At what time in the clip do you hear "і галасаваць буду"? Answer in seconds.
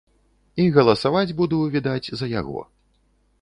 0.63-1.59